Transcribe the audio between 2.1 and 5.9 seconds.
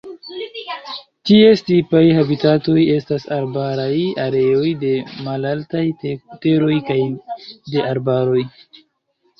habitatoj estas arbaraj areoj de malaltaj